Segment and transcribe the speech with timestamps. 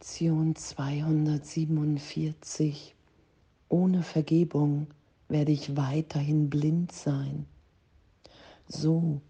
[0.00, 2.94] Lektion 247.
[3.68, 4.86] Ohne Vergebung
[5.28, 7.46] werde ich weiterhin blind sein.
[8.68, 9.20] So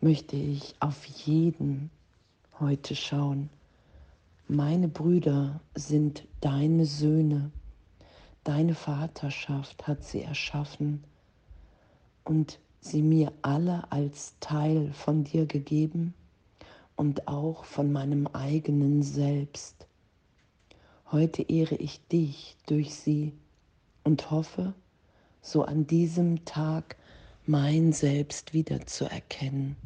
[0.00, 1.90] möchte ich auf jeden
[2.58, 3.50] heute schauen.
[4.48, 7.50] Meine Brüder sind deine Söhne.
[8.44, 11.04] Deine Vaterschaft hat sie erschaffen
[12.24, 16.14] und sie mir alle als Teil von dir gegeben
[16.96, 19.86] und auch von meinem eigenen Selbst.
[21.14, 23.34] Heute ehre ich dich durch sie
[24.02, 24.74] und hoffe,
[25.42, 26.96] so an diesem Tag
[27.46, 29.76] mein Selbst wiederzuerkennen.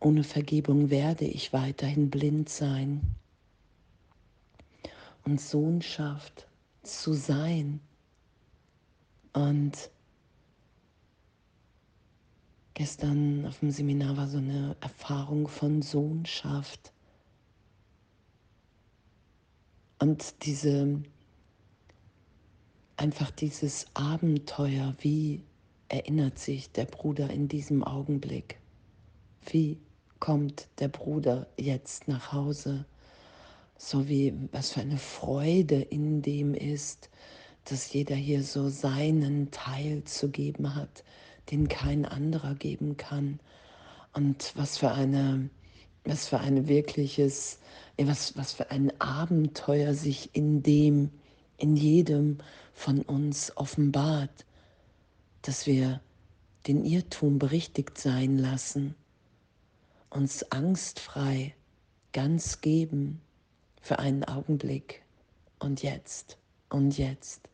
[0.00, 3.00] Ohne Vergebung werde ich weiterhin blind sein.
[5.24, 6.46] Und Sohnschaft
[6.82, 7.80] zu sein
[9.32, 9.88] und
[12.74, 16.92] Gestern auf dem Seminar war so eine Erfahrung von Sohnschaft.
[20.00, 21.02] Und diese,
[22.96, 25.42] einfach dieses Abenteuer, wie
[25.88, 28.58] erinnert sich der Bruder in diesem Augenblick?
[29.44, 29.78] Wie
[30.18, 32.86] kommt der Bruder jetzt nach Hause?
[33.76, 37.10] So wie, was für eine Freude in dem ist,
[37.64, 41.04] dass jeder hier so seinen Teil zu geben hat,
[41.50, 43.38] den kein anderer geben kann.
[44.14, 45.50] Und was für eine,
[46.04, 47.58] was für ein wirkliches,
[48.06, 51.10] was, was für ein Abenteuer sich in dem,
[51.56, 52.38] in jedem
[52.72, 54.46] von uns offenbart,
[55.42, 56.00] dass wir
[56.66, 58.94] den Irrtum berichtigt sein lassen,
[60.10, 61.54] uns angstfrei
[62.12, 63.20] ganz geben
[63.80, 65.02] für einen Augenblick
[65.58, 66.38] und jetzt
[66.68, 67.48] und jetzt,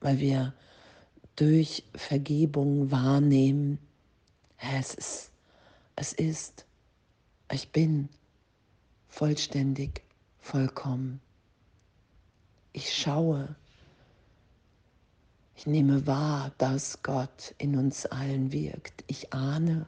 [0.00, 0.54] weil wir
[1.36, 3.78] durch Vergebung wahrnehmen,
[4.58, 5.30] es ist,
[5.96, 6.64] es ist,
[7.52, 8.08] ich bin
[9.08, 10.02] vollständig,
[10.40, 11.20] vollkommen.
[12.72, 13.56] Ich schaue,
[15.56, 19.04] ich nehme wahr, dass Gott in uns allen wirkt.
[19.06, 19.86] Ich ahne,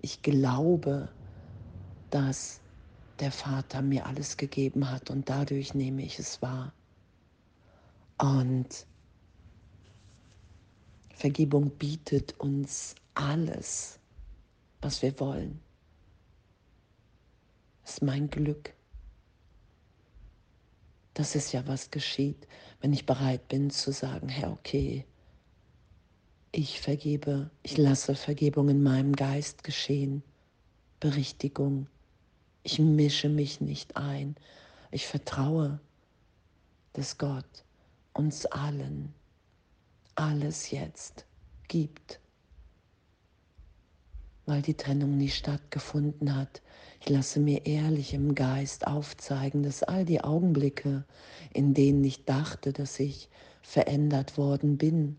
[0.00, 1.08] ich glaube,
[2.10, 2.60] dass
[3.18, 6.72] der Vater mir alles gegeben hat und dadurch nehme ich es wahr.
[8.18, 8.86] Und
[11.14, 13.98] Vergebung bietet uns alles,
[14.80, 15.60] was wir wollen.
[17.84, 18.74] Ist mein Glück.
[21.14, 22.46] Das ist ja, was geschieht,
[22.80, 25.04] wenn ich bereit bin zu sagen, Herr, okay,
[26.52, 30.22] ich vergebe, ich lasse Vergebung in meinem Geist geschehen,
[31.00, 31.86] Berichtigung.
[32.62, 34.36] Ich mische mich nicht ein.
[34.90, 35.80] Ich vertraue,
[36.92, 37.64] dass Gott
[38.12, 39.14] uns allen
[40.14, 41.24] alles jetzt
[41.68, 42.20] gibt,
[44.52, 46.60] weil die Trennung nicht stattgefunden hat.
[47.00, 51.06] Ich lasse mir ehrlich im Geist aufzeigen, dass all die Augenblicke,
[51.54, 53.30] in denen ich dachte, dass ich
[53.62, 55.16] verändert worden bin,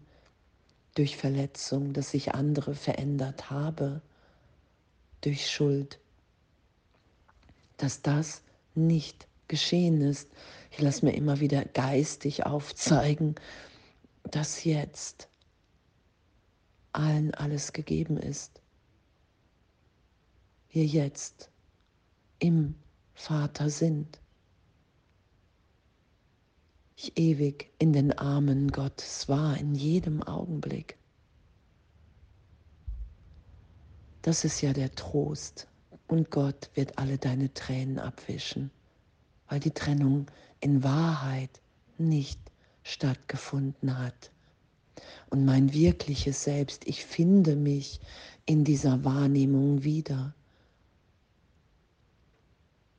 [0.94, 4.04] durch Verletzung, dass ich andere verändert habe,
[5.22, 5.98] durch Schuld,
[7.78, 8.44] dass das
[8.76, 10.30] nicht geschehen ist.
[10.70, 13.34] Ich lasse mir immer wieder geistig aufzeigen,
[14.30, 15.28] dass jetzt
[16.92, 18.63] allen alles gegeben ist.
[20.74, 21.52] Wir jetzt
[22.40, 22.74] im
[23.14, 24.20] Vater sind.
[26.96, 30.98] Ich ewig in den Armen Gottes war, in jedem Augenblick.
[34.24, 35.68] Das ist ja der Trost.
[36.08, 38.72] Und Gott wird alle deine Tränen abwischen,
[39.50, 40.26] weil die Trennung
[40.60, 41.62] in Wahrheit
[42.00, 42.40] nicht
[42.82, 44.32] stattgefunden hat.
[45.30, 48.00] Und mein wirkliches Selbst, ich finde mich
[48.48, 50.34] in dieser Wahrnehmung wieder.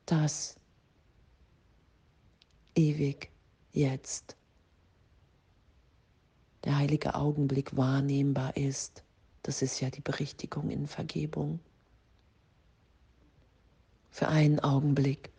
[0.05, 0.55] Das
[2.75, 3.31] ewig
[3.73, 4.37] jetzt
[6.63, 9.03] der heilige Augenblick wahrnehmbar ist.
[9.41, 11.59] Das ist ja die Berichtigung in Vergebung.
[14.11, 15.31] Für einen Augenblick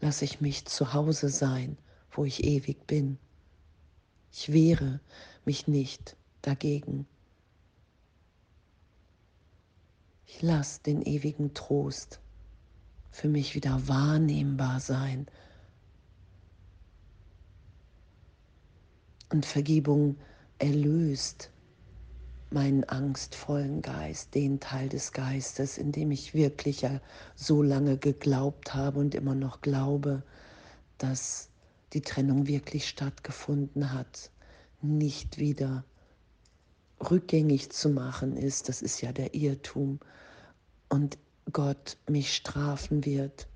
[0.00, 1.78] lasse ich mich zu Hause sein,
[2.10, 3.18] wo ich ewig bin.
[4.32, 5.00] Ich wehre
[5.44, 7.06] mich nicht dagegen.
[10.26, 12.20] Ich lasse den ewigen Trost
[13.10, 15.26] für mich wieder wahrnehmbar sein.
[19.30, 20.16] Und Vergebung
[20.58, 21.50] erlöst
[22.50, 26.84] meinen angstvollen Geist, den Teil des Geistes, in dem ich wirklich
[27.36, 30.22] so lange geglaubt habe und immer noch glaube,
[30.98, 31.48] dass
[31.92, 34.30] die Trennung wirklich stattgefunden hat,
[34.82, 35.84] nicht wieder
[37.10, 40.00] rückgängig zu machen ist, das ist ja der Irrtum.
[40.88, 41.18] Und
[41.52, 43.48] Gott mich strafen wird.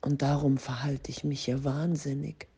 [0.00, 2.48] Und darum verhalte ich mich hier wahnsinnig,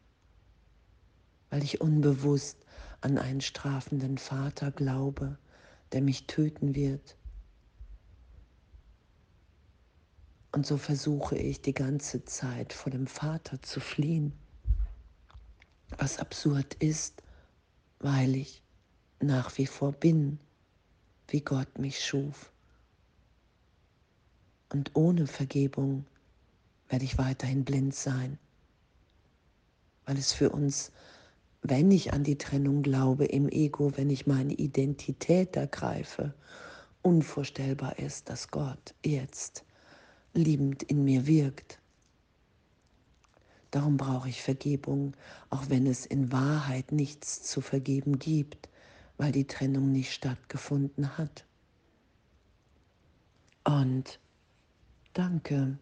[1.51, 2.59] weil ich unbewusst
[3.01, 5.39] an einen strafenden Vater glaube,
[5.93, 7.17] der mich töten wird.
[10.53, 14.33] Und so versuche ich die ganze Zeit vor dem Vater zu fliehen,
[15.99, 17.23] was absurd ist,
[18.01, 18.63] weil ich
[19.21, 20.41] nach wie vor bin,
[21.29, 22.51] wie Gott mich schuf.
[24.71, 26.05] Und ohne Vergebung
[26.89, 28.39] werde ich weiterhin blind sein,
[30.05, 30.93] weil es für uns,
[31.63, 36.35] wenn ich an die Trennung glaube im Ego, wenn ich meine Identität ergreife,
[37.03, 39.65] unvorstellbar ist, dass Gott jetzt
[40.35, 41.79] liebend in mir wirkt.
[43.71, 45.15] Darum brauche ich Vergebung,
[45.51, 48.69] auch wenn es in Wahrheit nichts zu vergeben gibt,
[49.19, 51.45] weil die Trennung nicht stattgefunden hat.
[53.65, 54.21] Und
[55.17, 55.79] danke.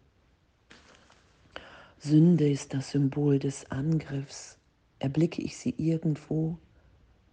[1.99, 4.57] Sünde ist das Symbol des Angriffs.
[4.99, 6.57] Erblicke ich sie irgendwo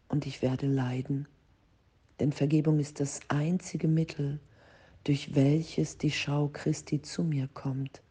[0.08, 1.28] und ich werde leiden.
[2.18, 4.40] Denn Vergebung ist das einzige Mittel,
[5.04, 8.02] durch welches die Schau Christi zu mir kommt.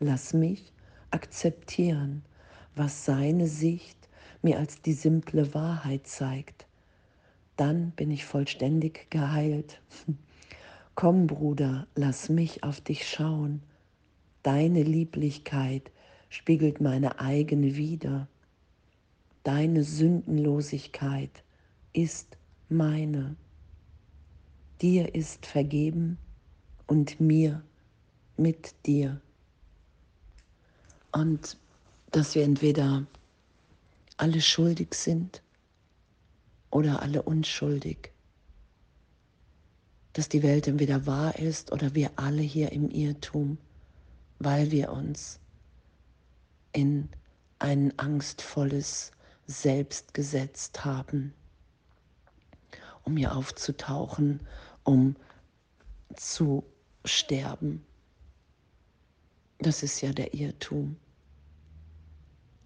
[0.00, 0.72] Lass mich
[1.10, 2.24] akzeptieren,
[2.74, 4.08] was seine Sicht
[4.42, 6.66] mir als die simple Wahrheit zeigt.
[7.56, 9.80] Dann bin ich vollständig geheilt.
[11.00, 13.62] Komm, Bruder, lass mich auf dich schauen.
[14.42, 15.90] Deine Lieblichkeit
[16.28, 18.28] spiegelt meine eigene wider.
[19.42, 21.42] Deine Sündenlosigkeit
[21.94, 22.36] ist
[22.68, 23.34] meine.
[24.82, 26.18] Dir ist vergeben
[26.86, 27.62] und mir
[28.36, 29.22] mit dir.
[31.12, 31.56] Und
[32.10, 33.06] dass wir entweder
[34.18, 35.42] alle schuldig sind
[36.70, 38.12] oder alle unschuldig.
[40.12, 43.58] Dass die Welt entweder wahr ist oder wir alle hier im Irrtum,
[44.38, 45.38] weil wir uns
[46.72, 47.08] in
[47.58, 49.12] ein angstvolles
[49.46, 51.34] Selbst gesetzt haben,
[53.04, 54.40] um hier aufzutauchen,
[54.84, 55.16] um
[56.14, 56.64] zu
[57.04, 57.84] sterben.
[59.58, 60.96] Das ist ja der Irrtum.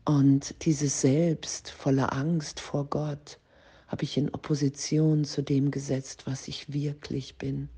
[0.05, 3.39] Und dieses Selbst voller Angst vor Gott
[3.87, 7.69] habe ich in Opposition zu dem gesetzt, was ich wirklich bin.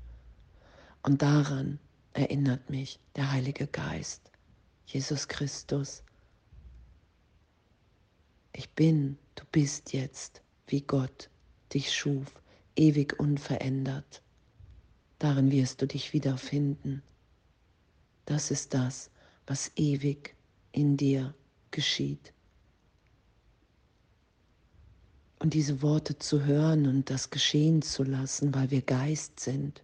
[1.03, 1.79] Und daran
[2.13, 4.31] erinnert mich der Heilige Geist,
[4.85, 6.03] Jesus Christus.
[8.53, 11.29] Ich bin, du bist jetzt, wie Gott
[11.73, 12.41] dich schuf,
[12.75, 14.21] ewig unverändert.
[15.19, 17.03] Darin wirst du dich wiederfinden.
[18.25, 19.09] Das ist das,
[19.45, 20.35] was ewig
[20.71, 21.33] in dir
[21.71, 22.33] geschieht.
[25.39, 29.83] Und diese Worte zu hören und das geschehen zu lassen, weil wir Geist sind,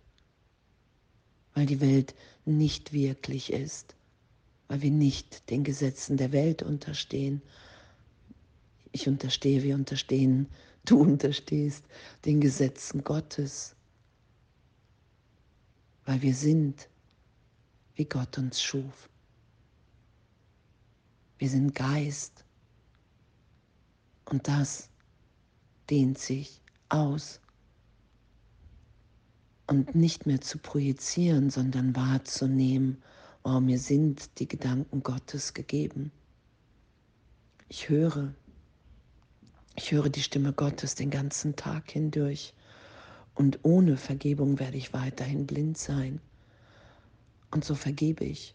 [1.54, 2.16] weil die Welt
[2.46, 3.96] nicht wirklich ist,
[4.68, 7.42] weil wir nicht den Gesetzen der Welt unterstehen.
[8.92, 10.48] Ich unterstehe, wir unterstehen,
[10.86, 11.86] du unterstehst
[12.26, 13.76] den Gesetzen Gottes,
[16.06, 16.90] weil wir sind
[17.96, 19.10] wie Gott uns schuf.
[21.38, 22.44] Wir sind Geist.
[24.26, 24.90] Und das
[25.90, 27.40] dehnt sich aus.
[29.68, 33.02] Und nicht mehr zu projizieren, sondern wahrzunehmen,
[33.44, 36.12] oh, mir sind die Gedanken Gottes gegeben.
[37.70, 38.34] Ich höre,
[39.76, 42.54] ich höre die Stimme Gottes den ganzen Tag hindurch.
[43.36, 46.20] Und ohne Vergebung werde ich weiterhin blind sein.
[47.52, 48.54] Und so vergebe ich.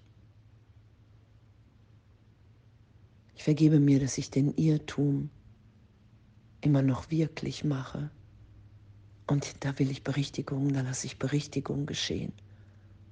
[3.35, 5.31] Ich vergebe mir, dass ich den Irrtum
[6.61, 8.11] immer noch wirklich mache.
[9.27, 12.33] Und da will ich Berichtigung, da lasse ich Berichtigung geschehen.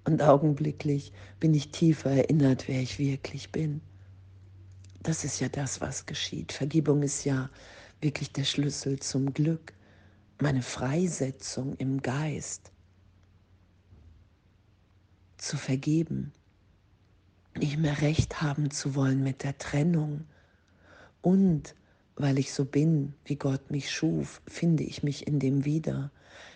[0.04, 3.80] Und augenblicklich bin ich tiefer erinnert, wer ich wirklich bin.
[5.02, 6.52] Das ist ja das, was geschieht.
[6.52, 7.50] Vergebung ist ja
[8.00, 9.72] wirklich der Schlüssel zum Glück,
[10.40, 12.72] meine Freisetzung im Geist
[15.36, 16.32] zu vergeben,
[17.56, 20.24] nicht mehr recht haben zu wollen mit der Trennung.
[21.22, 21.74] Und
[22.16, 26.10] weil ich so bin, wie Gott mich schuf, finde ich mich in dem wieder.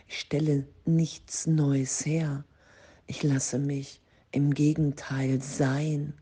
[0.09, 2.45] Ich stelle nichts Neues her.
[3.07, 4.00] Ich lasse mich
[4.33, 6.14] im Gegenteil sein,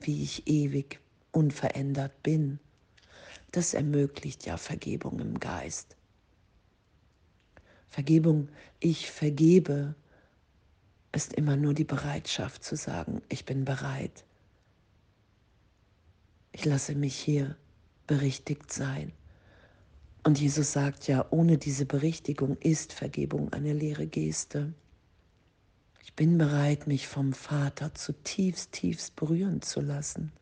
[0.00, 2.58] wie ich ewig unverändert bin.
[3.52, 5.96] Das ermöglicht ja Vergebung im Geist.
[7.88, 8.48] Vergebung,
[8.80, 9.94] ich vergebe,
[11.12, 14.24] ist immer nur die Bereitschaft zu sagen, ich bin bereit.
[16.52, 17.56] Ich lasse mich hier
[18.06, 19.12] berichtigt sein.
[20.24, 24.74] Und Jesus sagt ja, ohne diese Berichtigung ist Vergebung eine leere Geste.
[26.02, 30.32] Ich bin bereit, mich vom Vater zutiefst, tiefst berühren zu lassen.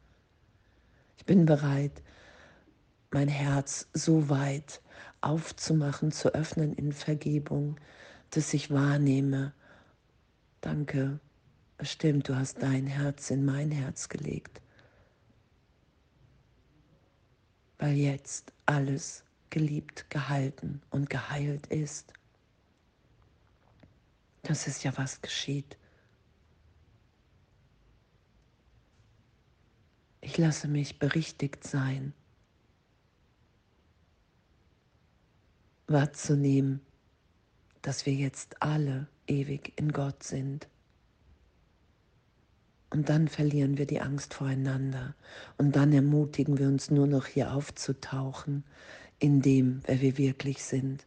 [1.19, 2.03] Ich bin bereit,
[3.11, 4.81] mein Herz so weit
[5.21, 7.77] aufzumachen, zu öffnen in Vergebung,
[8.31, 9.53] dass ich wahrnehme,
[10.61, 11.21] danke,
[11.79, 14.61] es stimmt, du hast dein Herz in mein Herz gelegt,
[17.79, 22.13] weil jetzt alles geliebt, gehalten und geheilt ist.
[24.43, 25.77] Das ist ja, was geschieht.
[30.21, 32.15] Ich lasse mich berichtigt sein,
[35.87, 36.81] wahrzunehmen,
[37.83, 40.67] dass wir jetzt alle ewig in Gott sind.
[42.95, 45.17] Und dann verlieren wir die Angst voreinander.
[45.59, 48.63] Und dann ermutigen wir uns nur noch hier aufzutauchen
[49.19, 51.05] in dem, wer wir wirklich sind.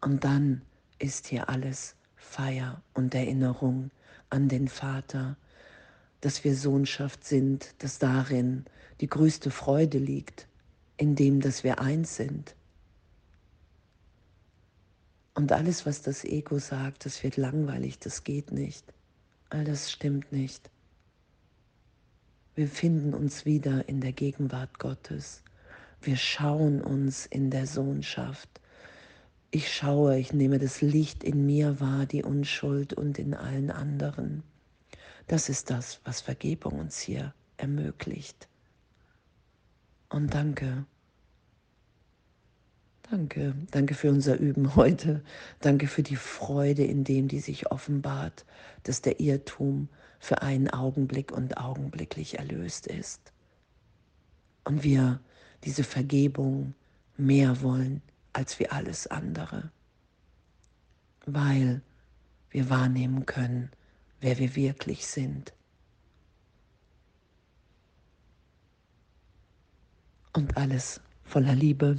[0.00, 0.62] Und dann
[1.00, 3.90] ist hier alles Feier und Erinnerung
[4.30, 5.36] an den Vater,
[6.20, 8.64] dass wir Sohnschaft sind, dass darin
[9.00, 10.46] die größte Freude liegt,
[10.96, 12.54] in dem, dass wir eins sind.
[15.34, 18.93] Und alles, was das Ego sagt, das wird langweilig, das geht nicht.
[19.54, 20.68] All das stimmt nicht.
[22.56, 25.44] Wir finden uns wieder in der Gegenwart Gottes.
[26.02, 28.48] Wir schauen uns in der Sohnschaft.
[29.52, 34.42] Ich schaue, ich nehme das Licht in mir wahr, die Unschuld und in allen anderen.
[35.28, 38.48] Das ist das, was Vergebung uns hier ermöglicht.
[40.08, 40.84] Und danke.
[43.10, 45.22] Danke, danke für unser Üben heute.
[45.60, 48.46] Danke für die Freude in dem, die sich offenbart,
[48.84, 53.32] dass der Irrtum für einen Augenblick und augenblicklich erlöst ist.
[54.64, 55.20] Und wir
[55.64, 56.74] diese Vergebung
[57.18, 58.00] mehr wollen
[58.32, 59.70] als wie alles andere,
[61.26, 61.82] weil
[62.50, 63.70] wir wahrnehmen können,
[64.20, 65.52] wer wir wirklich sind.
[70.32, 71.98] Und alles voller Liebe.